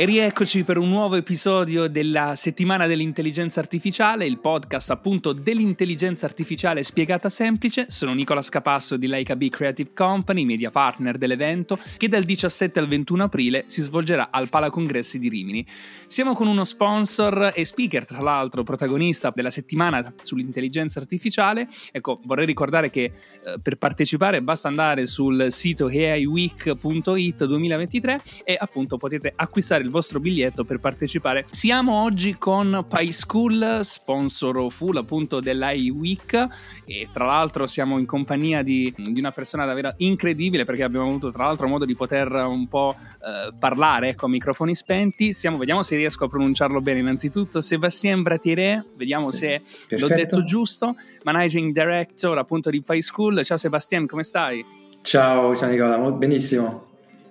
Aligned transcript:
E 0.00 0.04
rieccoci 0.04 0.62
per 0.62 0.78
un 0.78 0.88
nuovo 0.90 1.16
episodio 1.16 1.88
della 1.88 2.36
settimana 2.36 2.86
dell'intelligenza 2.86 3.58
artificiale, 3.58 4.26
il 4.26 4.38
podcast 4.38 4.90
appunto 4.90 5.32
dell'intelligenza 5.32 6.24
artificiale 6.24 6.84
spiegata 6.84 7.28
semplice. 7.28 7.86
Sono 7.88 8.14
Nicola 8.14 8.40
Scapasso 8.40 8.96
di 8.96 9.08
Leica 9.08 9.34
B 9.34 9.48
Creative 9.48 9.90
Company, 9.92 10.44
media 10.44 10.70
partner 10.70 11.18
dell'evento, 11.18 11.80
che 11.96 12.06
dal 12.06 12.22
17 12.22 12.78
al 12.78 12.86
21 12.86 13.24
aprile 13.24 13.64
si 13.66 13.82
svolgerà 13.82 14.28
al 14.30 14.48
Pala 14.48 14.70
Congressi 14.70 15.18
di 15.18 15.28
Rimini. 15.28 15.66
Siamo 16.06 16.32
con 16.32 16.46
uno 16.46 16.62
sponsor 16.62 17.50
e 17.52 17.64
speaker, 17.64 18.06
tra 18.06 18.20
l'altro 18.20 18.62
protagonista 18.62 19.32
della 19.34 19.50
settimana 19.50 20.14
sull'intelligenza 20.22 21.00
artificiale. 21.00 21.66
Ecco, 21.90 22.20
vorrei 22.22 22.46
ricordare 22.46 22.88
che 22.88 23.02
eh, 23.02 23.58
per 23.60 23.74
partecipare 23.74 24.42
basta 24.42 24.68
andare 24.68 25.06
sul 25.06 25.48
sito 25.50 25.86
aiweek.it 25.86 27.44
2023 27.46 28.20
e 28.44 28.56
appunto 28.56 28.96
potete 28.96 29.32
acquistare 29.34 29.86
il 29.88 29.94
vostro 29.94 30.20
biglietto 30.20 30.64
per 30.64 30.78
partecipare. 30.78 31.46
Siamo 31.50 32.02
oggi 32.02 32.36
con 32.36 32.86
PySchool, 32.86 33.80
sponsor 33.82 34.70
full 34.70 34.96
appunto 34.96 35.40
dell'AI 35.40 35.90
Week 35.90 36.46
e 36.84 37.08
tra 37.10 37.24
l'altro 37.24 37.66
siamo 37.66 37.98
in 37.98 38.06
compagnia 38.06 38.62
di, 38.62 38.92
di, 38.96 39.18
una 39.18 39.30
persona 39.30 39.64
davvero 39.64 39.92
incredibile 39.96 40.64
perché 40.64 40.82
abbiamo 40.82 41.08
avuto 41.08 41.32
tra 41.32 41.44
l'altro 41.44 41.66
modo 41.66 41.84
di 41.84 41.96
poter 41.96 42.30
un 42.30 42.68
po' 42.68 42.94
eh, 42.94 43.52
parlare 43.58 44.10
ecco, 44.10 44.26
a 44.26 44.28
microfoni 44.28 44.74
spenti. 44.74 45.32
Siamo, 45.32 45.56
vediamo 45.56 45.82
se 45.82 45.96
riesco 45.96 46.24
a 46.24 46.28
pronunciarlo 46.28 46.80
bene 46.80 47.00
innanzitutto. 47.00 47.60
Sebastien 47.60 48.22
Bratiere, 48.22 48.86
vediamo 48.96 49.30
se 49.30 49.62
Perfetto. 49.88 50.06
l'ho 50.06 50.14
detto 50.14 50.44
giusto, 50.44 50.94
Managing 51.24 51.72
Director 51.72 52.36
appunto 52.36 52.70
di 52.70 52.82
PySchool. 52.82 53.42
Ciao 53.44 53.56
Sebastien, 53.56 54.06
come 54.06 54.22
stai? 54.22 54.64
Ciao, 55.00 55.56
ciao 55.56 55.68
Nicola, 55.68 55.96
benissimo. 56.10 56.87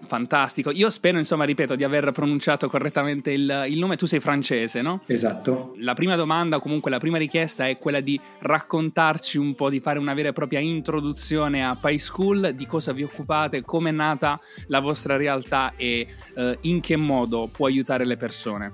Fantastico. 0.08 0.72
Io 0.72 0.90
spero, 0.90 1.18
insomma, 1.18 1.44
ripeto, 1.44 1.76
di 1.76 1.84
aver 1.84 2.12
pronunciato 2.12 2.70
correttamente 2.70 3.32
il, 3.32 3.66
il, 3.68 3.78
nome. 3.78 3.98
Tu 3.98 4.06
sei 4.06 4.20
francese, 4.20 4.82
no? 4.82 5.02
Esatto. 5.06 5.76
La 5.80 5.94
prima 5.94 6.16
domanda, 6.16 6.60
comunque, 6.60 6.90
la 6.90 6.98
prima 6.98 7.18
richiesta 7.18 7.68
è 7.68 7.78
quella 7.78 8.00
di 8.00 8.20
raccontarci 8.40 9.38
un 9.38 9.54
po', 9.54 9.70
di 9.70 9.82
fare 9.82 10.00
una 10.00 10.14
vera 10.14 10.30
e 10.30 10.34
propria 10.34 10.60
introduzione 10.60 11.66
a 11.66 11.78
PySchool, 11.80 12.54
di 12.56 12.66
cosa 12.66 12.94
vi 12.94 13.04
occupate, 13.04 13.62
come 13.64 13.90
è 13.90 13.94
nata 13.94 14.40
la 14.68 14.80
vostra 14.80 15.18
realtà 15.18 15.74
e 15.76 16.08
eh, 16.36 16.58
in 16.62 16.80
che 16.80 16.96
modo 16.96 17.50
può 17.52 17.68
aiutare 17.68 18.06
le 18.06 18.16
persone. 18.16 18.74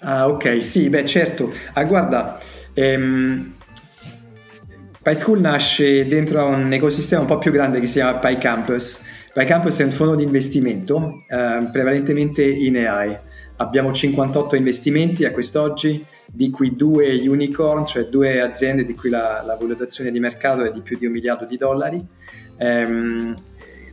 Ah, 0.00 0.28
ok, 0.28 0.62
sì, 0.62 0.88
beh, 0.88 1.04
certo. 1.04 1.52
Ah, 1.74 1.84
guarda, 1.84 2.40
ehm, 2.72 3.52
PySchool 5.02 5.40
nasce 5.40 6.06
dentro 6.06 6.40
a 6.40 6.44
un 6.44 6.72
ecosistema 6.72 7.20
un 7.20 7.26
po' 7.26 7.38
più 7.38 7.50
grande 7.50 7.80
che 7.80 7.86
si 7.86 7.94
chiama 7.94 8.18
PyCampus 8.18 9.08
PyCampus 9.32 9.78
è 9.78 9.84
un 9.84 9.92
fondo 9.92 10.16
di 10.16 10.24
investimento 10.24 11.24
eh, 11.28 11.68
prevalentemente 11.70 12.44
in 12.44 12.76
AI. 12.78 13.16
Abbiamo 13.56 13.92
58 13.92 14.56
investimenti 14.56 15.24
a 15.24 15.30
quest'oggi, 15.30 16.04
di 16.26 16.50
cui 16.50 16.74
due 16.74 17.14
unicorn, 17.28 17.84
cioè 17.84 18.04
due 18.04 18.40
aziende 18.40 18.84
di 18.84 18.94
cui 18.94 19.10
la, 19.10 19.42
la 19.44 19.54
valutazione 19.54 20.10
di 20.10 20.18
mercato 20.18 20.64
è 20.64 20.72
di 20.72 20.80
più 20.80 20.98
di 20.98 21.06
un 21.06 21.12
miliardo 21.12 21.44
di 21.44 21.56
dollari. 21.56 22.04
Ehm, 22.56 23.34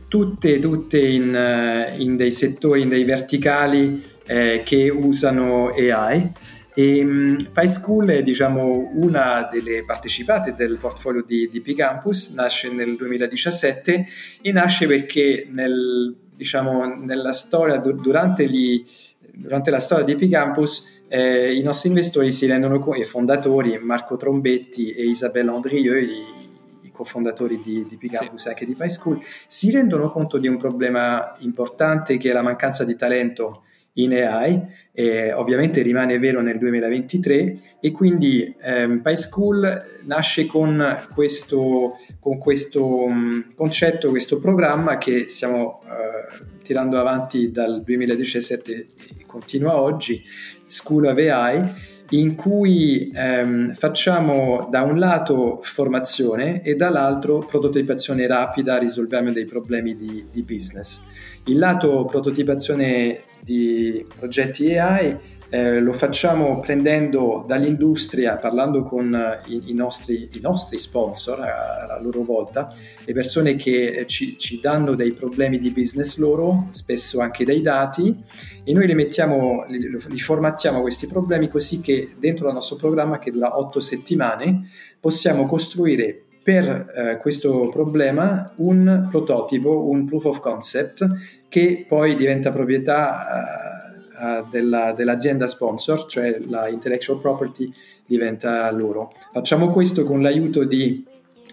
tutte, 0.08 0.58
tutte 0.58 0.98
in, 0.98 1.34
eh, 1.34 1.94
in, 1.98 2.16
dei 2.16 2.32
settori, 2.32 2.82
in 2.82 2.88
dei 2.88 3.04
verticali 3.04 4.02
eh, 4.26 4.62
che 4.64 4.88
usano 4.88 5.68
AI. 5.68 6.32
E 6.78 7.02
um, 7.02 7.36
PySchool 7.52 8.06
è 8.06 8.22
diciamo, 8.22 8.92
una 8.94 9.48
delle 9.50 9.84
partecipate 9.84 10.54
del 10.54 10.78
portfolio 10.78 11.24
di, 11.26 11.48
di 11.50 11.60
P-Campus, 11.60 12.34
nasce 12.34 12.70
nel 12.70 12.94
2017 12.94 14.06
e 14.40 14.52
nasce 14.52 14.86
perché 14.86 15.48
nel, 15.50 16.16
diciamo, 16.36 16.94
nella 16.94 17.32
storia, 17.32 17.78
durante, 17.78 18.48
gli, 18.48 18.86
durante, 19.34 19.72
la 19.72 19.80
storia 19.80 20.04
di 20.04 20.14
P-Campus 20.14 21.06
eh, 21.08 21.52
i 21.52 21.62
nostri 21.62 21.88
investori 21.88 22.30
si 22.30 22.46
rendono 22.46 22.78
conto, 22.78 23.00
i 23.00 23.04
fondatori 23.04 23.76
Marco 23.80 24.16
Trombetti 24.16 24.92
e 24.92 25.02
Isabelle 25.02 25.50
Andrieux, 25.50 26.08
i, 26.08 26.86
i 26.86 26.92
cofondatori 26.92 27.60
di, 27.60 27.86
di 27.88 27.96
P-Campus 27.96 28.42
sì. 28.42 28.46
e 28.46 28.50
anche 28.50 28.66
di 28.66 28.76
PySchool, 28.76 29.20
si 29.48 29.72
rendono 29.72 30.12
conto 30.12 30.38
di 30.38 30.46
un 30.46 30.58
problema 30.58 31.34
importante 31.38 32.18
che 32.18 32.30
è 32.30 32.32
la 32.32 32.42
mancanza 32.42 32.84
di 32.84 32.94
talento 32.94 33.64
in 33.98 34.14
AI, 34.14 34.60
eh, 34.92 35.32
ovviamente 35.32 35.82
rimane 35.82 36.18
vero 36.18 36.40
nel 36.40 36.58
2023 36.58 37.58
e 37.80 37.90
quindi 37.92 38.54
ehm, 38.60 39.00
PySchool 39.00 40.00
nasce 40.04 40.46
con 40.46 41.06
questo, 41.12 41.96
con 42.18 42.38
questo 42.38 43.04
um, 43.04 43.54
concetto, 43.54 44.10
questo 44.10 44.40
programma 44.40 44.98
che 44.98 45.28
stiamo 45.28 45.82
uh, 45.84 46.44
tirando 46.62 46.98
avanti 46.98 47.50
dal 47.50 47.82
2017 47.82 48.72
e 48.72 49.24
continua 49.26 49.80
oggi, 49.80 50.22
School 50.66 51.06
of 51.06 51.18
AI, 51.18 51.96
in 52.10 52.34
cui 52.36 53.10
ehm, 53.14 53.74
facciamo 53.74 54.68
da 54.70 54.82
un 54.82 54.98
lato 54.98 55.58
formazione 55.60 56.62
e 56.62 56.74
dall'altro 56.74 57.38
prototipazione 57.38 58.26
rapida, 58.26 58.78
risolviamo 58.78 59.30
dei 59.30 59.44
problemi 59.44 59.96
di, 59.96 60.24
di 60.32 60.42
business. 60.42 61.02
Il 61.44 61.58
lato 61.58 62.04
prototipazione 62.04 63.20
di 63.40 64.04
progetti 64.18 64.76
AI 64.76 65.36
eh, 65.50 65.80
lo 65.80 65.92
facciamo 65.92 66.60
prendendo 66.60 67.44
dall'industria, 67.46 68.36
parlando 68.36 68.82
con 68.82 69.14
eh, 69.14 69.40
i, 69.46 69.70
i, 69.70 69.74
nostri, 69.74 70.28
i 70.32 70.40
nostri, 70.40 70.76
sponsor 70.76 71.40
a, 71.40 71.94
a, 71.94 72.00
loro 72.00 72.22
volta, 72.22 72.68
le 73.04 73.12
persone 73.14 73.56
che 73.56 74.04
ci, 74.06 74.36
ci, 74.36 74.60
danno 74.60 74.94
dei 74.94 75.12
problemi 75.12 75.58
di 75.58 75.70
business 75.70 76.18
loro, 76.18 76.68
spesso 76.72 77.20
anche 77.20 77.46
dei 77.46 77.62
dati, 77.62 78.14
e 78.62 78.72
noi 78.74 78.86
li, 78.86 78.94
mettiamo, 78.94 79.64
li, 79.68 79.78
li 79.78 80.18
formattiamo 80.18 80.82
questi 80.82 81.06
problemi 81.06 81.48
così 81.48 81.80
che 81.80 82.10
dentro 82.18 82.48
il 82.48 82.54
nostro 82.54 82.76
programma 82.76 83.18
che 83.18 83.30
dura 83.30 83.56
otto 83.56 83.80
settimane 83.80 84.68
possiamo 85.00 85.46
costruire 85.46 86.24
per 86.48 86.90
eh, 86.94 87.18
questo 87.18 87.68
problema 87.68 88.50
un 88.56 89.08
prototipo, 89.10 89.86
un 89.90 90.06
proof 90.06 90.24
of 90.24 90.40
concept 90.40 91.06
che 91.46 91.84
poi 91.86 92.16
diventa 92.16 92.50
proprietà 92.50 93.92
uh, 94.18 94.48
della, 94.50 94.92
dell'azienda 94.92 95.46
sponsor, 95.46 96.06
cioè 96.06 96.38
la 96.48 96.68
intellectual 96.68 97.20
property 97.20 97.70
diventa 98.06 98.70
loro. 98.70 99.12
Facciamo 99.30 99.68
questo 99.68 100.04
con 100.04 100.22
l'aiuto 100.22 100.64
di 100.64 101.04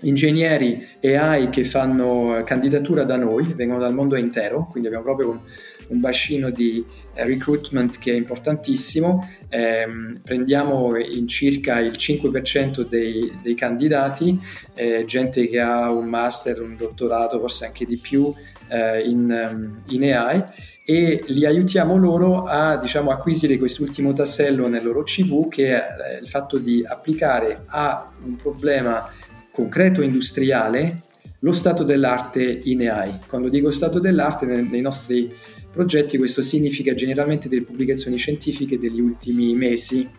ingegneri 0.01 0.85
AI 1.03 1.49
che 1.49 1.63
fanno 1.63 2.41
candidatura 2.45 3.03
da 3.03 3.17
noi, 3.17 3.53
vengono 3.53 3.79
dal 3.79 3.93
mondo 3.93 4.15
intero, 4.15 4.67
quindi 4.69 4.87
abbiamo 4.87 5.05
proprio 5.05 5.29
un, 5.31 5.39
un 5.87 5.99
bacino 5.99 6.49
di 6.49 6.85
eh, 7.13 7.25
recruitment 7.25 7.97
che 7.97 8.11
è 8.11 8.15
importantissimo, 8.15 9.27
eh, 9.49 9.85
prendiamo 10.23 10.97
in 10.97 11.27
circa 11.27 11.79
il 11.79 11.93
5% 11.97 12.87
dei, 12.87 13.39
dei 13.41 13.55
candidati, 13.55 14.39
eh, 14.73 15.03
gente 15.05 15.47
che 15.47 15.59
ha 15.59 15.91
un 15.91 16.05
master, 16.05 16.61
un 16.61 16.75
dottorato, 16.75 17.39
forse 17.39 17.65
anche 17.65 17.85
di 17.85 17.97
più 17.97 18.33
eh, 18.67 19.01
in, 19.01 19.31
ehm, 19.31 19.81
in 19.89 20.03
AI 20.13 20.43
e 20.87 21.23
li 21.27 21.45
aiutiamo 21.45 21.97
loro 21.97 22.45
a 22.45 22.77
diciamo, 22.77 23.09
acquisire 23.09 23.57
quest'ultimo 23.57 24.13
tassello 24.13 24.67
nel 24.67 24.83
loro 24.83 25.01
CV 25.01 25.47
che 25.47 25.75
è 25.75 26.19
il 26.21 26.29
fatto 26.29 26.59
di 26.59 26.85
applicare 26.87 27.63
a 27.65 28.11
un 28.23 28.35
problema 28.35 29.09
concreto 29.55 30.01
industriale 30.01 31.01
lo 31.39 31.53
stato 31.53 31.83
dell'arte 31.83 32.43
in 32.65 32.89
AI. 32.89 33.19
Quando 33.27 33.47
dico 33.47 33.71
stato 33.71 33.99
dell'arte 33.99 34.45
nei 34.45 34.81
nostri 34.81 35.33
progetti 35.71 36.17
questo 36.17 36.41
significa 36.41 36.93
generalmente 36.93 37.47
delle 37.47 37.63
pubblicazioni 37.63 38.17
scientifiche 38.17 38.77
degli 38.77 38.99
ultimi 38.99 39.53
mesi 39.53 40.09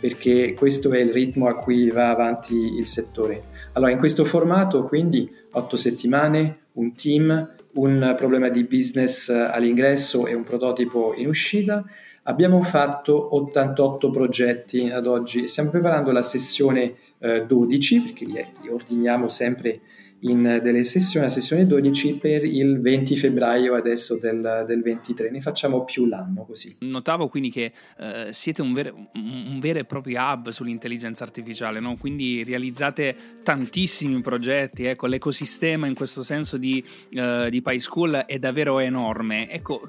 perché 0.00 0.54
questo 0.54 0.90
è 0.92 0.98
il 0.98 1.12
ritmo 1.12 1.48
a 1.48 1.56
cui 1.58 1.90
va 1.90 2.10
avanti 2.10 2.54
il 2.54 2.86
settore. 2.86 3.42
Allora 3.72 3.92
in 3.92 3.98
questo 3.98 4.24
formato 4.24 4.82
quindi 4.82 5.30
otto 5.52 5.76
settimane, 5.76 6.58
un 6.72 6.94
team, 6.94 7.54
un 7.74 8.14
problema 8.16 8.48
di 8.48 8.64
business 8.64 9.28
all'ingresso 9.28 10.26
e 10.26 10.34
un 10.34 10.42
prototipo 10.42 11.14
in 11.16 11.28
uscita. 11.28 11.84
Abbiamo 12.24 12.60
fatto 12.62 13.34
88 13.34 14.10
progetti 14.10 14.90
ad 14.90 15.06
oggi, 15.06 15.48
stiamo 15.48 15.70
preparando 15.70 16.12
la 16.12 16.22
sessione 16.22 16.94
eh, 17.18 17.46
12 17.46 18.00
perché 18.00 18.24
li, 18.26 18.46
li 18.60 18.68
ordiniamo 18.68 19.28
sempre 19.28 19.80
in 20.20 20.60
delle 20.62 20.82
sessioni, 20.82 21.26
la 21.26 21.32
sessione 21.32 21.66
12 21.66 22.18
per 22.18 22.44
il 22.44 22.80
20 22.80 23.16
febbraio 23.16 23.74
adesso 23.74 24.18
del, 24.18 24.64
del 24.66 24.82
23, 24.82 25.30
ne 25.30 25.40
facciamo 25.40 25.84
più 25.84 26.06
l'anno 26.06 26.44
così. 26.44 26.76
Notavo 26.80 27.28
quindi 27.28 27.50
che 27.50 27.72
eh, 27.98 28.28
siete 28.32 28.60
un 28.62 28.72
vero, 28.72 29.10
un 29.14 29.58
vero, 29.60 29.78
e 29.78 29.84
proprio 29.84 30.20
hub 30.20 30.50
sull'intelligenza 30.50 31.24
artificiale, 31.24 31.80
no? 31.80 31.96
quindi 31.96 32.44
realizzate 32.44 33.16
tantissimi 33.42 34.20
progetti, 34.20 34.84
ecco, 34.84 35.06
l'ecosistema 35.06 35.86
in 35.86 35.94
questo 35.94 36.22
senso 36.22 36.56
di, 36.56 36.84
eh, 37.10 37.48
di 37.50 37.62
PySchool 37.62 38.24
è 38.26 38.38
davvero 38.38 38.78
enorme. 38.78 39.50
Ecco, 39.50 39.82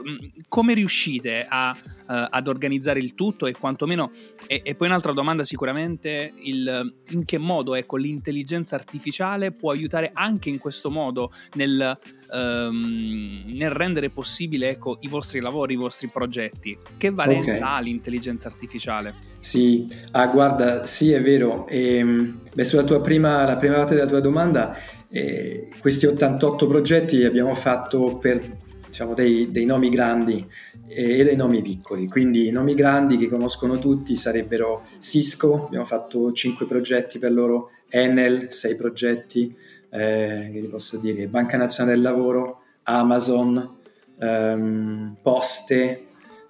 come 0.48 0.74
riuscite 0.74 1.46
a, 1.48 1.76
uh, 1.76 2.04
ad 2.30 2.48
organizzare 2.48 3.00
il 3.00 3.16
tutto 3.16 3.48
e 3.48 3.54
quantomeno, 3.54 4.12
e, 4.48 4.62
e 4.64 4.76
poi 4.76 4.88
un'altra 4.88 5.12
domanda 5.14 5.44
sicuramente, 5.44 6.34
il, 6.44 6.94
in 7.10 7.26
che 7.26 7.38
modo 7.38 7.76
ecco, 7.76 7.98
l'intelligenza 7.98 8.76
artificiale 8.76 9.52
può 9.52 9.72
aiutare 9.72 10.12
anche 10.22 10.50
in 10.50 10.60
questo 10.60 10.92
modo 10.92 11.32
nel, 11.54 11.98
um, 12.32 13.44
nel 13.48 13.72
rendere 13.72 14.10
possibile 14.10 14.70
ecco, 14.70 14.98
i 15.02 15.08
vostri 15.08 15.40
lavori, 15.40 15.74
i 15.74 15.78
vostri 15.78 16.10
progetti. 16.10 16.78
Che 16.98 17.10
valenza 17.12 17.58
okay. 17.58 17.62
ha 17.62 17.80
l'intelligenza 17.80 18.48
artificiale? 18.48 19.16
Sì, 19.40 19.88
ah, 20.12 20.28
guarda, 20.28 20.86
sì 20.86 21.12
è 21.12 21.22
vero. 21.22 21.68
E, 21.68 21.96
ehm, 21.96 22.40
beh, 22.54 22.64
sulla 22.64 22.84
tua 22.84 23.02
prima, 23.02 23.46
la 23.46 23.58
prima 23.58 23.76
parte 23.76 23.96
della 23.96 24.08
tua 24.08 24.20
domanda, 24.20 24.78
eh, 25.10 25.70
questi 25.80 26.06
88 26.06 26.68
progetti 26.68 27.18
li 27.18 27.26
abbiamo 27.26 27.54
fatto 27.56 28.18
per 28.18 28.60
diciamo, 28.86 29.14
dei, 29.14 29.50
dei, 29.50 29.66
nomi 29.66 29.90
grandi 29.90 30.46
e 30.88 31.24
dei 31.24 31.36
nomi 31.36 31.62
piccoli. 31.62 32.08
Quindi 32.08 32.48
i 32.48 32.52
nomi 32.52 32.76
grandi 32.76 33.18
che 33.18 33.28
conoscono 33.28 33.80
tutti 33.80 34.16
sarebbero 34.16 34.86
Cisco, 35.00 35.66
abbiamo 35.66 35.86
fatto 35.86 36.32
5 36.32 36.66
progetti 36.68 37.18
per 37.18 37.32
loro, 37.32 37.72
Enel, 37.90 38.52
6 38.52 38.76
progetti, 38.76 39.56
eh, 39.92 40.50
che 40.52 40.60
vi 40.60 40.68
posso 40.68 40.98
dire, 40.98 41.28
Banca 41.28 41.58
Nazionale 41.58 41.96
del 41.96 42.04
Lavoro, 42.04 42.62
Amazon, 42.84 43.78
ehm, 44.20 45.18
Poste, 45.22 46.08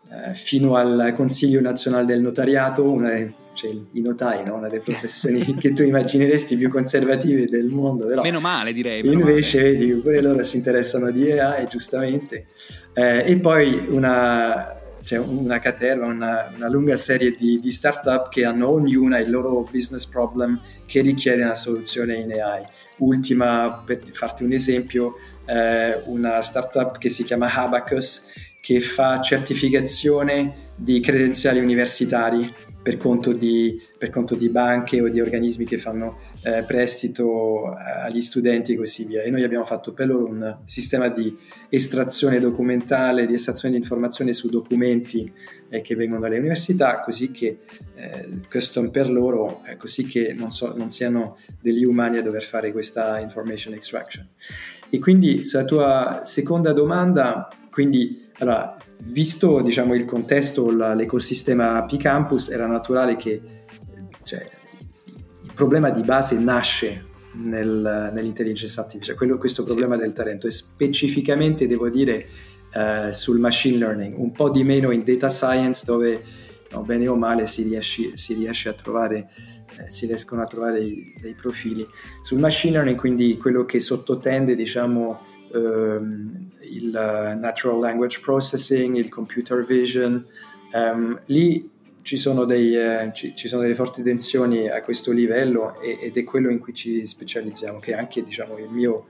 eh, 0.09 0.33
fino 0.33 0.75
al 0.75 1.13
Consiglio 1.15 1.59
Nazionale 1.59 2.05
del 2.05 2.21
Notariato, 2.21 2.89
una, 2.89 3.11
cioè, 3.53 3.71
i 3.71 4.01
notai, 4.01 4.45
no? 4.45 4.55
una 4.55 4.67
delle 4.67 4.81
professioni 4.81 5.41
che 5.57 5.73
tu 5.73 5.83
immagineresti 5.83 6.55
più 6.55 6.69
conservative 6.69 7.47
del 7.47 7.67
mondo. 7.67 8.05
Però 8.05 8.21
meno 8.21 8.39
male 8.39 8.73
direi. 8.73 9.01
Meno 9.01 9.21
invece 9.21 9.61
male. 9.61 9.71
vedi, 9.71 9.93
pure 9.93 10.21
loro 10.21 10.43
si 10.43 10.57
interessano 10.57 11.11
di 11.11 11.31
AI, 11.31 11.65
giustamente. 11.67 12.47
Eh, 12.93 13.23
e 13.25 13.35
poi 13.37 13.87
una, 13.89 14.77
cioè 15.01 15.17
una 15.19 15.59
caterva, 15.59 16.07
una, 16.07 16.51
una, 16.55 16.69
lunga 16.69 16.95
serie 16.95 17.31
di, 17.31 17.59
di 17.59 17.71
startup 17.71 18.29
che 18.29 18.45
hanno 18.45 18.69
ognuna 18.69 19.17
il 19.17 19.31
loro 19.31 19.67
business 19.71 20.05
problem 20.05 20.59
che 20.85 21.01
richiede 21.01 21.43
una 21.43 21.55
soluzione 21.55 22.15
in 22.15 22.31
AI 22.33 22.65
ultima, 23.01 23.83
per 23.85 23.99
farti 24.11 24.43
un 24.43 24.53
esempio, 24.53 25.15
eh, 25.45 26.01
una 26.05 26.41
startup 26.41 26.97
che 26.97 27.09
si 27.09 27.23
chiama 27.23 27.53
Abacus 27.53 28.33
che 28.59 28.79
fa 28.79 29.19
certificazione 29.21 30.69
di 30.75 30.99
credenziali 30.99 31.59
universitari 31.59 32.53
per 32.81 32.97
conto 32.97 33.31
di, 33.31 33.79
per 33.97 34.09
conto 34.09 34.35
di 34.35 34.49
banche 34.49 35.01
o 35.01 35.07
di 35.07 35.21
organismi 35.21 35.65
che 35.65 35.77
fanno 35.77 36.17
eh, 36.43 36.63
prestito 36.63 37.73
agli 37.75 38.21
studenti 38.21 38.73
e 38.73 38.75
così 38.75 39.05
via. 39.05 39.21
E 39.21 39.29
noi 39.29 39.43
abbiamo 39.43 39.65
fatto 39.65 39.93
per 39.93 40.07
loro 40.07 40.25
un 40.25 40.57
sistema 40.65 41.07
di 41.09 41.37
estrazione 41.69 42.39
documentale, 42.39 43.25
di 43.25 43.35
estrazione 43.35 43.75
di 43.75 43.81
informazioni 43.81 44.33
su 44.33 44.49
documenti 44.49 45.31
eh, 45.69 45.81
che 45.81 45.95
vengono 45.95 46.21
dalle 46.21 46.39
università, 46.39 47.01
così 47.01 47.31
che 47.31 47.59
eh, 47.95 48.27
custom 48.49 48.89
per 48.89 49.09
loro, 49.11 49.61
eh, 49.65 49.77
così 49.77 50.05
che 50.05 50.33
non, 50.33 50.49
so, 50.49 50.73
non 50.75 50.89
siano 50.89 51.37
degli 51.61 51.83
umani 51.83 52.17
a 52.17 52.23
dover 52.23 52.43
fare 52.43 52.71
questa 52.71 53.19
information 53.19 53.73
extraction. 53.73 54.27
E 54.89 54.99
quindi 54.99 55.45
sulla 55.45 55.65
tua 55.65 56.21
seconda 56.23 56.73
domanda, 56.73 57.47
quindi 57.71 58.29
allora, 58.39 58.75
visto 58.97 59.61
diciamo, 59.61 59.93
il 59.95 60.05
contesto, 60.05 60.75
la, 60.75 60.93
l'ecosistema 60.93 61.83
P-Campus, 61.85 62.49
era 62.49 62.67
naturale 62.67 63.15
che 63.15 63.41
cioè, 64.23 64.47
il 65.05 65.51
problema 65.53 65.89
di 65.89 66.01
base 66.01 66.37
nasce 66.37 67.05
nel, 67.33 68.11
nell'intelligenza 68.13 68.81
artificiale, 68.81 69.17
quello, 69.17 69.37
questo 69.37 69.63
problema 69.63 69.95
sì. 69.95 70.01
del 70.01 70.13
talento 70.13 70.47
e 70.47 70.51
specificamente 70.51 71.67
devo 71.67 71.89
dire 71.89 72.25
uh, 72.73 73.11
sul 73.11 73.39
machine 73.39 73.77
learning, 73.77 74.17
un 74.17 74.31
po' 74.31 74.49
di 74.49 74.63
meno 74.63 74.91
in 74.91 75.03
data 75.03 75.29
science 75.29 75.83
dove 75.85 76.21
no, 76.71 76.81
bene 76.81 77.07
o 77.07 77.15
male 77.15 77.47
si 77.47 77.63
riesce, 77.63 78.15
si 78.15 78.33
riesce 78.33 78.69
a 78.69 78.73
trovare 78.73 79.29
eh, 79.77 79.89
si 79.89 80.05
riescono 80.05 80.41
a 80.41 80.47
trovare 80.47 80.79
dei 80.79 81.33
profili. 81.33 81.85
Sul 82.21 82.39
machine 82.39 82.73
learning, 82.73 82.97
quindi 82.97 83.37
quello 83.37 83.63
che 83.63 83.79
sottotende 83.79 84.55
diciamo, 84.55 85.21
ehm, 85.53 86.49
il 86.61 87.37
natural 87.39 87.79
language 87.79 88.19
processing, 88.19 88.95
il 88.95 89.09
computer 89.09 89.63
vision, 89.63 90.23
ehm, 90.73 91.21
lì 91.27 91.69
ci 92.01 92.17
sono, 92.17 92.45
dei, 92.45 92.75
eh, 92.75 93.11
ci, 93.13 93.35
ci 93.35 93.47
sono, 93.47 93.61
delle 93.61 93.75
forti 93.75 94.01
tensioni 94.01 94.67
a 94.67 94.81
questo 94.81 95.11
livello 95.11 95.79
e, 95.79 95.99
ed 96.01 96.17
è 96.17 96.23
quello 96.23 96.49
in 96.49 96.59
cui 96.59 96.73
ci 96.73 97.05
specializziamo, 97.05 97.79
che 97.79 97.91
è 97.91 97.95
anche 97.95 98.23
diciamo, 98.23 98.57
il, 98.57 98.69
mio, 98.69 99.07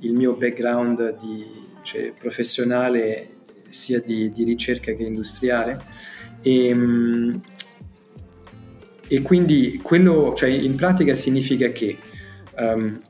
il 0.00 0.12
mio 0.12 0.34
background 0.34 1.18
di, 1.18 1.44
cioè, 1.82 2.12
professionale 2.12 3.28
sia 3.68 4.00
di, 4.00 4.30
di, 4.32 4.44
ricerca 4.44 4.92
che 4.92 5.02
industriale. 5.02 5.80
E, 6.44 6.68
ehm, 6.68 7.40
e 9.08 9.22
quindi 9.22 9.80
quello, 9.82 10.32
cioè 10.34 10.50
in 10.50 10.76
pratica 10.76 11.14
significa 11.14 11.72
che 11.72 11.98
um, 12.56 13.00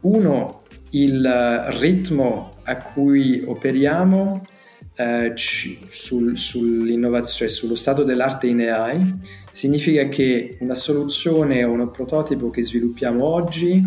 uno, 0.00 0.62
il 0.90 1.64
ritmo 1.78 2.50
a 2.62 2.76
cui 2.76 3.42
operiamo 3.46 4.46
eh, 4.94 5.32
sul, 5.36 6.36
sull'innovazione, 6.36 7.50
sullo 7.50 7.74
stato 7.74 8.02
dell'arte 8.04 8.46
in 8.46 8.60
AI, 8.60 9.14
significa 9.52 10.04
che 10.08 10.56
una 10.60 10.74
soluzione 10.74 11.64
o 11.64 11.72
un 11.72 11.90
prototipo 11.90 12.50
che 12.50 12.62
sviluppiamo 12.62 13.24
oggi 13.24 13.82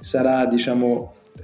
sarà, 0.00 0.46
diciamo, 0.46 1.14
eh, 1.36 1.42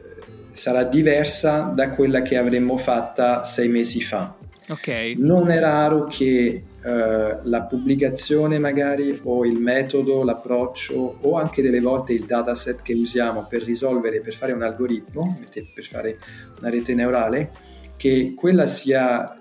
sarà 0.53 0.85
diversa 0.85 1.73
da 1.75 1.91
quella 1.91 2.23
che 2.23 2.37
avremmo 2.37 2.77
fatta 2.77 3.45
sei 3.45 3.69
mesi 3.69 4.01
fa. 4.01 4.36
Okay. 4.69 5.15
Non 5.17 5.49
è 5.49 5.61
raro 5.61 6.05
che 6.05 6.63
eh, 6.85 7.39
la 7.43 7.63
pubblicazione 7.63 8.59
magari 8.59 9.21
o 9.23 9.45
il 9.45 9.59
metodo, 9.61 10.25
l'approccio 10.25 11.19
o 11.21 11.37
anche 11.37 11.63
delle 11.63 11.81
volte 11.81 12.15
il 12.15 12.25
dataset 12.25 12.83
che 12.83 12.93
usiamo 12.95 13.47
per 13.47 13.63
risolvere, 13.63 14.21
per 14.21 14.35
fare 14.35 14.53
un 14.53 14.63
algoritmo, 14.63 15.39
per 15.53 15.85
fare 15.85 16.19
una 16.59 16.71
rete 16.71 16.95
neurale, 16.95 17.51
che 17.97 18.35
quella 18.37 18.67
sia 18.67 19.39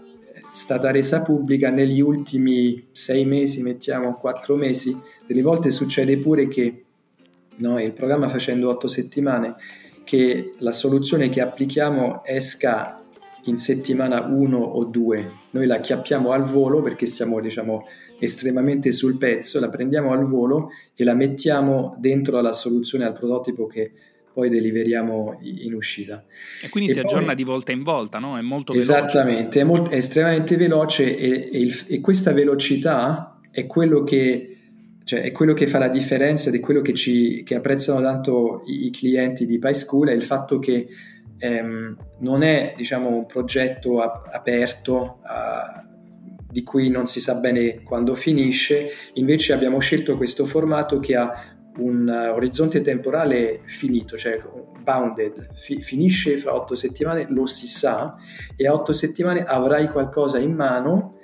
stata 0.52 0.92
resa 0.92 1.22
pubblica 1.22 1.70
negli 1.70 2.02
ultimi 2.02 2.88
sei 2.92 3.26
mesi, 3.26 3.62
mettiamo 3.62 4.18
quattro 4.18 4.56
mesi, 4.56 4.96
delle 5.26 5.42
volte 5.42 5.72
succede 5.72 6.18
pure 6.18 6.48
che 6.48 6.84
no, 7.58 7.82
il 7.82 7.94
programma 7.94 8.28
facendo 8.28 8.70
otto 8.70 8.88
settimane, 8.88 9.56
che 10.04 10.54
la 10.60 10.72
soluzione 10.72 11.30
che 11.30 11.42
applichiamo 11.42 12.24
esca 12.24 13.05
in 13.46 13.58
settimana 13.58 14.22
1 14.22 14.58
o 14.58 14.84
2. 14.86 15.32
Noi 15.52 15.66
la 15.66 15.80
chiappiamo 15.80 16.32
al 16.32 16.44
volo 16.44 16.82
perché 16.82 17.06
stiamo 17.06 17.40
diciamo, 17.40 17.88
estremamente 18.20 18.92
sul 18.92 19.18
pezzo, 19.18 19.60
la 19.60 19.70
prendiamo 19.70 20.12
al 20.12 20.26
volo 20.26 20.70
e 20.96 21.04
la 21.04 21.14
mettiamo 21.14 21.96
dentro 22.00 22.38
alla 22.38 22.54
soluzione, 22.54 23.06
al 23.06 23.14
prototipo 23.14 23.68
che 23.68 23.92
poi 24.34 24.50
deliveriamo 24.50 25.40
in 25.42 25.74
uscita. 25.74 26.26
E 26.62 26.68
quindi 26.68 26.90
e 26.90 26.94
si 26.94 27.02
poi, 27.02 27.10
aggiorna 27.10 27.34
di 27.34 27.44
volta 27.44 27.72
in 27.72 27.84
volta, 27.84 28.20
no? 28.20 28.38
È 28.38 28.42
molto 28.42 28.74
veloce. 28.74 28.92
Esattamente, 28.92 29.62
è, 29.62 29.64
molto, 29.64 29.92
è 29.92 29.96
estremamente 29.96 30.58
veloce 30.58 31.18
e, 31.18 31.50
e, 31.54 31.60
il, 31.60 31.86
e, 31.88 32.02
questa 32.02 32.34
velocità 32.34 33.40
è 33.50 33.66
quello 33.66 34.04
che, 34.04 34.58
cioè, 35.06 35.22
è 35.22 35.32
quello 35.32 35.54
che 35.54 35.68
fa 35.68 35.78
la 35.78 35.88
differenza 35.88 36.50
ed 36.50 36.56
è 36.56 36.60
quello 36.60 36.82
che, 36.82 36.94
ci, 36.94 37.44
che 37.44 37.56
apprezzano 37.56 38.02
tanto 38.02 38.64
i, 38.66 38.88
i 38.88 38.92
clienti 38.92 39.46
di 39.46 39.58
PySchool, 39.58 40.10
è 40.10 40.14
il 40.14 40.24
fatto 40.24 40.60
che 40.60 40.86
ehm, 41.38 41.98
non 42.20 42.44
è 42.44 42.74
diciamo, 42.76 43.10
un 43.10 43.26
progetto 43.26 44.02
ap- 44.02 44.30
aperto 44.32 45.20
a, 45.24 45.84
di 46.50 46.64
cui 46.64 46.90
non 46.90 47.06
si 47.06 47.20
sa 47.20 47.36
bene 47.36 47.82
quando 47.84 48.16
finisce, 48.16 48.90
invece 49.14 49.54
abbiamo 49.54 49.80
scelto 49.80 50.16
questo 50.18 50.46
formato 50.46 51.00
che 51.00 51.16
ha 51.16 51.56
un 51.78 52.08
orizzonte 52.08 52.82
temporale 52.82 53.62
finito, 53.66 54.16
cioè 54.16 54.42
bounded, 54.82 55.56
fi- 55.56 55.82
finisce 55.82 56.38
fra 56.38 56.54
otto 56.54 56.76
settimane, 56.76 57.26
lo 57.30 57.46
si 57.46 57.68
sa, 57.68 58.16
e 58.56 58.68
a 58.68 58.74
otto 58.74 58.94
settimane 58.94 59.44
avrai 59.44 59.90
qualcosa 59.90 60.40
in 60.40 60.54
mano 60.54 61.18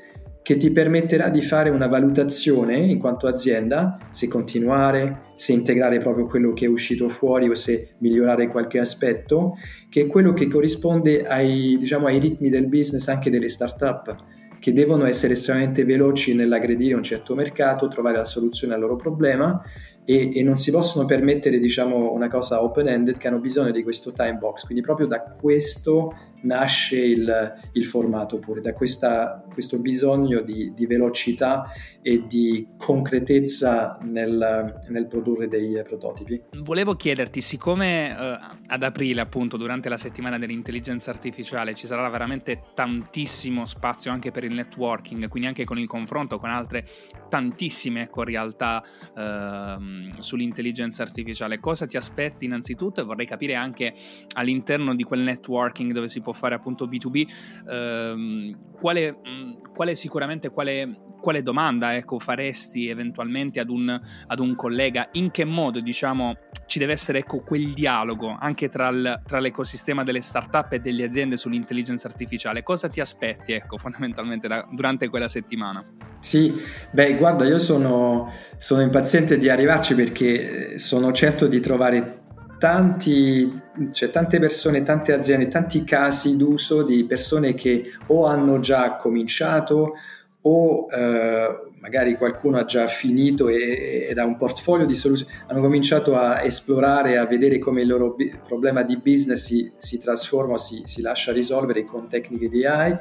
che 0.43 0.57
ti 0.57 0.71
permetterà 0.71 1.29
di 1.29 1.41
fare 1.41 1.69
una 1.69 1.87
valutazione 1.87 2.75
in 2.75 2.97
quanto 2.97 3.27
azienda, 3.27 3.97
se 4.09 4.27
continuare, 4.27 5.29
se 5.35 5.53
integrare 5.53 5.99
proprio 5.99 6.25
quello 6.25 6.53
che 6.53 6.65
è 6.65 6.69
uscito 6.69 7.09
fuori 7.09 7.47
o 7.47 7.55
se 7.55 7.91
migliorare 7.99 8.47
qualche 8.47 8.79
aspetto, 8.79 9.55
che 9.89 10.01
è 10.01 10.07
quello 10.07 10.33
che 10.33 10.47
corrisponde 10.47 11.25
ai, 11.27 11.77
diciamo, 11.77 12.07
ai 12.07 12.19
ritmi 12.19 12.49
del 12.49 12.67
business 12.67 13.07
anche 13.07 13.29
delle 13.29 13.49
start-up, 13.49 14.15
che 14.59 14.73
devono 14.73 15.05
essere 15.05 15.33
estremamente 15.33 15.83
veloci 15.83 16.35
nell'aggredire 16.35 16.93
un 16.93 17.01
certo 17.01 17.33
mercato, 17.33 17.87
trovare 17.87 18.17
la 18.17 18.25
soluzione 18.25 18.75
al 18.75 18.79
loro 18.79 18.95
problema 18.95 19.59
e, 20.05 20.37
e 20.37 20.43
non 20.43 20.57
si 20.57 20.69
possono 20.71 21.05
permettere 21.05 21.57
diciamo, 21.59 22.13
una 22.13 22.27
cosa 22.27 22.63
open-ended 22.63 23.17
che 23.17 23.27
hanno 23.27 23.39
bisogno 23.39 23.71
di 23.71 23.81
questo 23.81 24.11
time 24.13 24.35
box. 24.35 24.65
Quindi 24.65 24.83
proprio 24.83 25.07
da 25.07 25.21
questo 25.21 26.13
nasce 26.41 26.97
il, 26.97 27.53
il 27.73 27.85
formato 27.85 28.39
pure, 28.39 28.61
da 28.61 28.73
questa, 28.73 29.43
questo 29.51 29.79
bisogno 29.79 30.41
di, 30.41 30.71
di, 30.73 30.85
velocità 30.85 31.71
e 32.01 32.25
di 32.27 32.67
concretezza 32.77 33.97
nel, 34.01 34.81
nel, 34.89 35.07
produrre 35.07 35.47
dei 35.47 35.81
prototipi. 35.83 36.41
Volevo 36.63 36.95
chiederti, 36.95 37.41
siccome 37.41 38.09
eh, 38.09 38.37
ad 38.67 38.83
aprile 38.83 39.21
appunto 39.21 39.57
durante 39.57 39.89
la 39.89 39.97
settimana 39.97 40.37
dell'intelligenza 40.37 41.11
artificiale 41.11 41.73
ci 41.73 41.87
sarà 41.87 42.07
veramente 42.09 42.61
tantissimo 42.73 43.65
spazio 43.65 44.11
anche 44.11 44.31
per 44.31 44.43
il 44.43 44.53
networking, 44.53 45.27
quindi 45.27 45.47
anche 45.47 45.63
con 45.63 45.77
il 45.77 45.87
confronto 45.87 46.39
con 46.39 46.49
altre 46.49 46.87
tantissime 47.29 48.03
ecco, 48.03 48.23
realtà 48.23 48.83
eh, 49.15 50.11
sull'intelligenza 50.17 51.03
artificiale, 51.03 51.59
cosa 51.59 51.85
ti 51.85 51.97
aspetti 51.97 52.45
innanzitutto 52.45 53.01
e 53.01 53.03
vorrei 53.03 53.25
capire 53.25 53.55
anche 53.55 53.93
all'interno 54.35 54.95
di 54.95 55.03
quel 55.03 55.21
networking 55.21 55.91
dove 55.91 56.07
si 56.07 56.21
può 56.21 56.30
può 56.31 56.33
fare 56.33 56.55
appunto 56.55 56.87
B2B, 56.87 57.27
ehm, 57.69 58.57
quale, 58.79 59.11
mh, 59.11 59.71
quale, 59.73 59.95
sicuramente 59.95 60.49
quale, 60.49 60.99
quale 61.19 61.41
domanda 61.41 61.95
ecco, 61.95 62.19
faresti 62.19 62.87
eventualmente 62.87 63.59
ad 63.59 63.69
un, 63.69 63.99
ad 64.27 64.39
un, 64.39 64.55
collega? 64.55 65.09
In 65.13 65.31
che 65.31 65.45
modo 65.45 65.79
diciamo 65.79 66.35
ci 66.65 66.79
deve 66.79 66.93
essere 66.93 67.19
ecco, 67.19 67.41
quel 67.41 67.73
dialogo 67.73 68.35
anche 68.39 68.69
tra, 68.69 68.87
il, 68.89 69.21
tra 69.25 69.39
l'ecosistema 69.39 70.03
delle 70.03 70.21
start-up 70.21 70.73
e 70.73 70.79
delle 70.79 71.03
aziende 71.03 71.37
sull'intelligenza 71.37 72.07
artificiale? 72.07 72.63
Cosa 72.63 72.89
ti 72.89 73.01
aspetti 73.01 73.51
ecco, 73.53 73.77
fondamentalmente 73.77 74.47
da, 74.47 74.67
durante 74.71 75.09
quella 75.09 75.27
settimana? 75.27 75.85
Sì, 76.19 76.53
beh, 76.91 77.15
guarda, 77.15 77.45
io 77.45 77.57
sono, 77.57 78.31
sono 78.57 78.81
impaziente 78.81 79.37
di 79.37 79.49
arrivarci 79.49 79.95
perché 79.95 80.77
sono 80.77 81.11
certo 81.11 81.47
di 81.47 81.59
trovare 81.59 82.20
tanti, 82.61 83.59
cioè, 83.89 84.11
tante 84.11 84.37
persone, 84.37 84.83
tante 84.83 85.13
aziende, 85.13 85.47
tanti 85.47 85.83
casi 85.83 86.37
d'uso 86.37 86.83
di 86.83 87.03
persone 87.05 87.55
che 87.55 87.91
o 88.07 88.27
hanno 88.27 88.59
già 88.59 88.97
cominciato 88.97 89.93
o 90.41 90.87
eh, 90.91 91.59
magari 91.79 92.15
qualcuno 92.15 92.59
ha 92.59 92.65
già 92.65 92.85
finito 92.85 93.49
ed 93.49 94.15
ha 94.15 94.25
un 94.25 94.37
portfolio 94.37 94.85
di 94.85 94.93
soluzioni, 94.93 95.31
hanno 95.47 95.59
cominciato 95.59 96.15
a 96.15 96.43
esplorare, 96.43 97.17
a 97.17 97.25
vedere 97.25 97.57
come 97.57 97.81
il 97.81 97.87
loro 97.87 98.13
bi- 98.13 98.31
problema 98.45 98.83
di 98.83 98.95
business 98.97 99.43
si, 99.43 99.71
si 99.77 99.99
trasforma, 99.99 100.59
si, 100.59 100.83
si 100.85 101.01
lascia 101.01 101.31
risolvere 101.31 101.83
con 101.83 102.07
tecniche 102.07 102.47
di 102.47 102.63
AI 102.63 102.95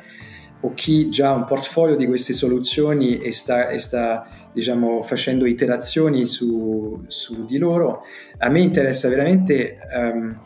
o 0.61 0.75
chi 0.75 1.09
già 1.09 1.31
ha 1.31 1.35
un 1.35 1.45
portfolio 1.45 1.97
di 1.97 2.07
queste 2.07 2.33
soluzioni 2.33 3.19
e 3.19 3.33
sta, 3.33 3.69
e 3.69 3.79
sta 3.79 4.26
diciamo, 4.52 5.02
facendo 5.02 5.47
iterazioni 5.47 6.26
su, 6.26 7.02
su, 7.07 7.47
di 7.47 7.57
loro, 7.59 8.02
a 8.38 8.49
me 8.49 8.61
interessa 8.61 9.09
veramente 9.09 9.79
um, 9.95 10.37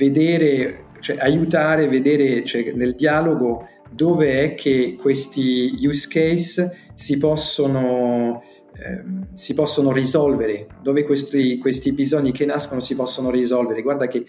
vedere, 0.00 0.84
cioè 1.00 1.18
aiutare, 1.20 1.88
vedere 1.88 2.44
cioè, 2.44 2.72
nel 2.72 2.94
dialogo 2.94 3.68
dove 3.90 4.42
è 4.42 4.54
che 4.54 4.96
questi 4.98 5.76
use 5.82 6.08
case 6.08 6.78
si 6.94 7.18
possono, 7.18 8.42
ehm, 8.76 9.34
si 9.34 9.52
possono 9.54 9.92
risolvere, 9.92 10.66
dove 10.82 11.02
questi, 11.04 11.58
questi 11.58 11.92
bisogni 11.92 12.32
che 12.32 12.46
nascono 12.46 12.80
si 12.80 12.94
possono 12.94 13.30
risolvere. 13.30 13.82
Guarda 13.82 14.06
che 14.06 14.24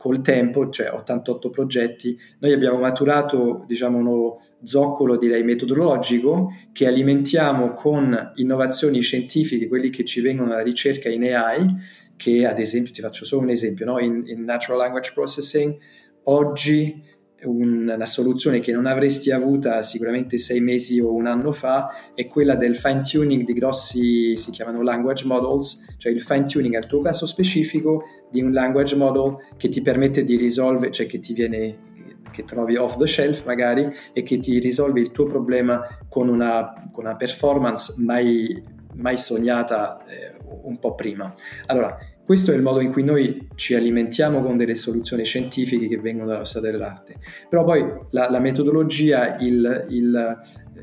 col 0.00 0.22
tempo, 0.22 0.70
cioè 0.70 0.90
88 0.90 1.50
progetti, 1.50 2.18
noi 2.38 2.54
abbiamo 2.54 2.78
maturato 2.78 3.64
diciamo, 3.66 3.98
uno 3.98 4.40
zoccolo 4.62 5.18
direi 5.18 5.42
metodologico 5.44 6.54
che 6.72 6.86
alimentiamo 6.86 7.74
con 7.74 8.32
innovazioni 8.36 9.00
scientifiche, 9.00 9.68
quelli 9.68 9.90
che 9.90 10.06
ci 10.06 10.22
vengono 10.22 10.48
dalla 10.48 10.62
ricerca 10.62 11.10
in 11.10 11.24
AI, 11.24 11.76
che 12.16 12.46
ad 12.46 12.58
esempio, 12.58 12.94
ti 12.94 13.02
faccio 13.02 13.26
solo 13.26 13.42
un 13.42 13.50
esempio, 13.50 13.84
no? 13.84 13.98
in, 13.98 14.22
in 14.24 14.42
Natural 14.42 14.78
Language 14.78 15.10
Processing, 15.12 15.76
oggi 16.24 17.04
una 17.44 18.06
soluzione 18.06 18.60
che 18.60 18.72
non 18.72 18.86
avresti 18.86 19.30
avuta 19.30 19.82
sicuramente 19.82 20.36
sei 20.36 20.60
mesi 20.60 21.00
o 21.00 21.14
un 21.14 21.26
anno 21.26 21.52
fa 21.52 21.88
è 22.14 22.26
quella 22.26 22.54
del 22.54 22.76
fine 22.76 23.00
tuning 23.02 23.44
di 23.44 23.52
grossi, 23.52 24.36
si 24.36 24.50
chiamano 24.50 24.82
language 24.82 25.24
models, 25.26 25.94
cioè 25.96 26.12
il 26.12 26.20
fine 26.20 26.44
tuning 26.44 26.74
al 26.74 26.86
tuo 26.86 27.00
caso 27.00 27.26
specifico 27.26 28.04
di 28.30 28.42
un 28.42 28.52
language 28.52 28.96
model 28.96 29.36
che 29.56 29.68
ti 29.68 29.80
permette 29.80 30.24
di 30.24 30.36
risolvere, 30.36 30.90
cioè 30.92 31.06
che 31.06 31.20
ti 31.20 31.32
viene 31.32 31.88
che 32.30 32.44
trovi 32.44 32.76
off 32.76 32.96
the 32.96 33.06
shelf 33.06 33.44
magari 33.44 33.90
e 34.12 34.22
che 34.22 34.38
ti 34.38 34.58
risolve 34.58 35.00
il 35.00 35.10
tuo 35.10 35.26
problema 35.26 35.82
con 36.08 36.28
una, 36.28 36.88
con 36.92 37.04
una 37.04 37.16
performance 37.16 37.94
mai, 37.98 38.62
mai 38.94 39.16
sognata 39.16 40.04
eh, 40.06 40.36
un 40.62 40.78
po' 40.78 40.94
prima. 40.94 41.34
Allora, 41.66 41.96
questo 42.30 42.52
è 42.52 42.54
il 42.54 42.62
modo 42.62 42.78
in 42.78 42.92
cui 42.92 43.02
noi 43.02 43.48
ci 43.56 43.74
alimentiamo 43.74 44.40
con 44.40 44.56
delle 44.56 44.76
soluzioni 44.76 45.24
scientifiche 45.24 45.88
che 45.88 45.98
vengono 45.98 46.30
dalla 46.30 46.44
storia 46.44 46.70
dell'arte. 46.70 47.16
Però 47.48 47.64
poi 47.64 47.84
la, 48.10 48.30
la 48.30 48.38
metodologia, 48.38 49.36
il, 49.38 49.86
il, 49.88 50.38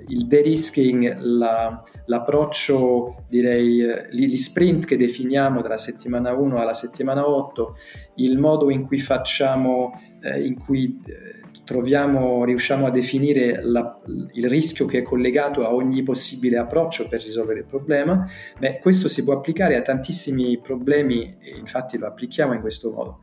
il 0.08 0.27
de-risking, 0.27 1.20
la, 1.20 1.82
l'approccio, 2.08 3.24
direi, 3.30 3.82
gli 4.12 4.36
sprint 4.36 4.84
che 4.84 4.98
definiamo 4.98 5.62
dalla 5.62 5.77
settimana 5.77 6.34
1 6.34 6.60
alla 6.60 6.74
settimana 6.74 7.25
8, 7.25 7.77
il 8.16 8.38
modo 8.38 8.70
in 8.70 8.86
cui 8.86 9.00
facciamo, 9.00 9.94
eh, 10.22 10.46
in 10.46 10.58
cui 10.58 11.01
eh, 11.06 11.47
troviamo, 11.68 12.46
riusciamo 12.46 12.86
a 12.86 12.90
definire 12.90 13.60
la, 13.62 14.00
il 14.32 14.48
rischio 14.48 14.86
che 14.86 15.00
è 15.00 15.02
collegato 15.02 15.66
a 15.66 15.74
ogni 15.74 16.02
possibile 16.02 16.58
approccio 16.58 17.10
per 17.10 17.22
risolvere 17.22 17.60
il 17.60 17.66
problema, 17.66 18.26
beh, 18.58 18.80
questo 18.80 19.10
si 19.10 19.26
può 19.26 19.34
applicare 19.34 19.76
a 19.76 19.82
tantissimi 19.82 20.58
problemi 20.60 21.36
infatti 21.58 21.98
lo 21.98 22.08
applichiamo 22.08 22.54
in 22.54 22.62
questo 22.62 22.92
modo. 22.92 23.20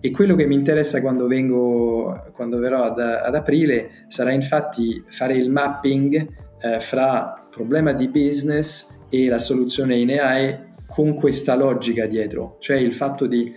E 0.00 0.10
quello 0.10 0.36
che 0.36 0.46
mi 0.46 0.54
interessa 0.54 1.00
quando, 1.00 1.26
vengo, 1.26 2.30
quando 2.34 2.58
verrò 2.58 2.84
ad, 2.84 3.00
ad 3.00 3.34
aprile 3.34 4.04
sarà 4.08 4.32
infatti 4.32 5.02
fare 5.08 5.34
il 5.34 5.50
mapping 5.50 6.28
eh, 6.60 6.80
fra 6.80 7.40
problema 7.50 7.92
di 7.92 8.08
business 8.08 9.06
e 9.08 9.28
la 9.28 9.38
soluzione 9.38 9.96
in 9.96 10.10
AI 10.10 10.66
con 10.86 11.14
questa 11.14 11.54
logica 11.54 12.06
dietro, 12.06 12.56
cioè 12.60 12.76
il 12.76 12.94
fatto 12.94 13.26
di 13.26 13.52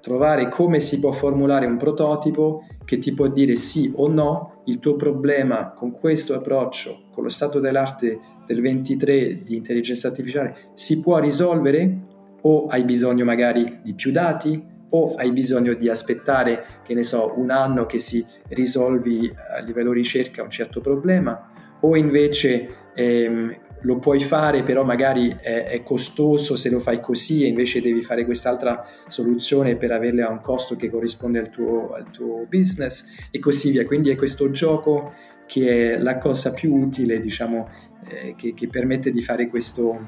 trovare 0.00 0.48
come 0.48 0.80
si 0.80 0.98
può 0.98 1.12
formulare 1.12 1.66
un 1.66 1.76
prototipo 1.76 2.64
che 2.84 2.98
ti 2.98 3.12
può 3.12 3.28
dire 3.28 3.54
sì 3.54 3.92
o 3.96 4.08
no, 4.08 4.62
il 4.64 4.78
tuo 4.78 4.96
problema 4.96 5.72
con 5.72 5.92
questo 5.92 6.34
approccio, 6.34 7.04
con 7.12 7.22
lo 7.22 7.28
stato 7.28 7.60
dell'arte 7.60 8.18
del 8.46 8.60
23 8.60 9.42
di 9.44 9.54
intelligenza 9.54 10.08
artificiale, 10.08 10.70
si 10.74 11.00
può 11.00 11.18
risolvere? 11.18 12.06
O 12.42 12.66
hai 12.66 12.84
bisogno 12.84 13.24
magari 13.24 13.80
di 13.82 13.94
più 13.94 14.10
dati? 14.10 14.60
O 14.90 15.14
hai 15.16 15.30
bisogno 15.30 15.74
di 15.74 15.88
aspettare, 15.88 16.64
che 16.82 16.94
ne 16.94 17.04
so, 17.04 17.34
un 17.36 17.50
anno 17.50 17.86
che 17.86 17.98
si 17.98 18.24
risolvi 18.48 19.32
a 19.54 19.60
livello 19.60 19.92
ricerca 19.92 20.42
un 20.42 20.50
certo 20.50 20.80
problema? 20.80 21.50
O 21.80 21.96
invece 21.96 22.90
ehm, 22.94 23.56
lo 23.82 23.98
puoi 23.98 24.20
fare, 24.20 24.62
però 24.62 24.84
magari 24.84 25.36
è, 25.40 25.64
è, 25.64 25.82
costoso 25.82 26.56
se 26.56 26.70
lo 26.70 26.80
fai 26.80 27.00
così 27.00 27.44
e 27.44 27.48
invece 27.48 27.80
devi 27.80 28.02
fare 28.02 28.24
quest'altra 28.24 28.84
soluzione 29.06 29.76
per 29.76 29.92
averle 29.92 30.22
a 30.22 30.30
un 30.30 30.40
costo 30.40 30.76
che 30.76 30.90
corrisponde 30.90 31.38
al 31.38 31.50
tuo, 31.50 31.92
al 31.92 32.10
tuo 32.10 32.46
business 32.48 33.28
e 33.30 33.38
così 33.38 33.70
via. 33.70 33.86
Quindi 33.86 34.10
è 34.10 34.16
questo 34.16 34.50
gioco 34.50 35.14
che 35.46 35.94
è 35.94 35.98
la 35.98 36.18
cosa 36.18 36.52
più 36.52 36.74
utile, 36.74 37.20
diciamo, 37.20 37.68
eh, 38.08 38.34
che, 38.36 38.54
che, 38.54 38.68
permette 38.68 39.10
di 39.10 39.22
fare 39.22 39.48
questo, 39.48 39.98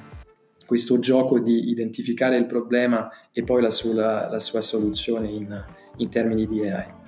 questo, 0.67 0.99
gioco 0.99 1.41
di 1.41 1.71
identificare 1.71 2.37
il 2.37 2.47
problema 2.47 3.11
e 3.33 3.43
poi 3.43 3.61
la 3.61 3.71
sua, 3.71 4.29
la 4.29 4.39
sua 4.39 4.61
soluzione 4.61 5.29
in, 5.29 5.65
in 5.97 6.09
termini 6.09 6.47
di 6.47 6.69
AI 6.69 7.01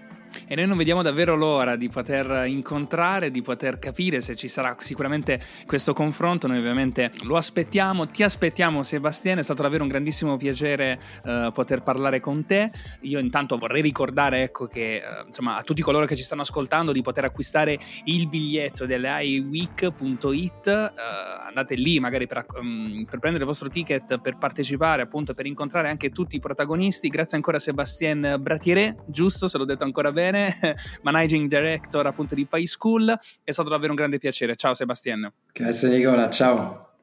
e 0.47 0.55
noi 0.55 0.67
non 0.67 0.77
vediamo 0.77 1.03
davvero 1.03 1.35
l'ora 1.37 1.77
di 1.77 1.89
poter 1.89 2.47
incontrare, 2.47 3.31
di 3.31 3.43
poter 3.43 3.79
capire 3.79 4.21
se 4.21 4.35
ci 4.35 4.49
sarà 4.49 4.77
sicuramente 4.79 5.41
questo 5.67 5.93
confronto. 5.93 6.47
Noi 6.47 6.59
ovviamente 6.59 7.13
lo 7.23 7.37
aspettiamo, 7.37 8.09
ti 8.09 8.23
aspettiamo 8.23 8.83
Sebastiano, 8.83 9.41
è 9.41 9.45
stato 9.45 9.63
davvero 9.63 9.83
un 9.83 9.89
grandissimo 9.89 10.37
piacere 10.37 11.01
uh, 11.25 11.53
poter 11.53 11.83
parlare 11.83 12.21
con 12.21 12.45
te. 12.45 12.71
Io 13.03 13.19
intanto 13.19 13.57
vorrei 13.57 13.83
ricordare 13.83 14.43
ecco, 14.43 14.67
che 14.67 15.01
uh, 15.03 15.27
insomma, 15.27 15.57
a 15.57 15.63
tutti 15.63 15.83
coloro 15.83 16.07
che 16.07 16.17
ci 16.17 16.23
stanno 16.23 16.43
ascoltando 16.43 16.93
di 16.93 17.03
poter 17.03 17.25
acquistare 17.25 17.79
il 18.05 18.29
biglietto 18.29 18.87
dell'aiweek.it, 18.87 20.67
uh, 20.67 21.47
andate 21.47 21.75
lì 21.75 22.01
magari 22.01 22.27
per, 22.27 22.47
um, 22.59 23.07
per, 23.09 23.19
prendere 23.19 23.45
il 23.45 23.49
vostro 23.49 23.69
ticket, 23.69 24.21
per 24.21 24.37
partecipare 24.37 25.03
appunto, 25.03 25.35
per 25.35 25.47
incontrare 25.47 25.89
anche 25.89 26.11
tutti 26.11 26.37
i 26.37 26.41
protagonisti. 26.41 27.09
Grazie 27.09 27.37
ancora 27.37 27.59
Sebastien 27.59 28.37
Bratiere, 28.41 28.97
giusto 29.07 29.47
se 29.47 29.59
l'ho 29.59 29.65
detto 29.65 29.85
ancora 29.85 30.11
bene 30.13 30.24
bene, 30.31 30.57
Managing 31.03 31.49
Director 31.49 32.07
appunto 32.07 32.35
di 32.35 32.47
Pay 32.47 32.67
School. 32.67 33.19
È 33.43 33.51
stato 33.51 33.69
davvero 33.69 33.91
un 33.91 33.97
grande 33.97 34.19
piacere. 34.19 34.57
Ciao 34.57 34.75
Sebastiano. 34.75 35.33
Grazie 35.53 35.89
Nicola, 35.89 36.31
ciao. 36.31 36.85